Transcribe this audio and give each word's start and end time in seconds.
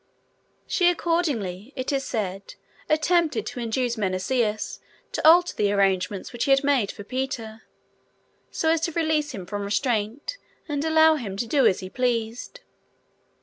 She 0.65 0.89
accordingly, 0.89 1.73
it 1.75 1.91
is 1.91 2.03
said, 2.03 2.55
attempted 2.89 3.45
to 3.45 3.59
induce 3.59 3.97
Menesius 3.99 4.79
to 5.11 5.23
alter 5.27 5.55
the 5.55 5.71
arrangements 5.71 6.33
which 6.33 6.45
he 6.45 6.49
had 6.49 6.63
made 6.63 6.91
for 6.91 7.03
Peter, 7.03 7.61
so 8.49 8.69
as 8.71 8.81
to 8.81 8.91
release 8.93 9.31
him 9.31 9.45
from 9.45 9.61
restraint, 9.63 10.39
and 10.67 10.83
allow 10.83 11.17
him 11.17 11.37
to 11.37 11.45
do 11.45 11.67
as 11.67 11.81
he 11.81 11.89
pleased. 11.91 12.61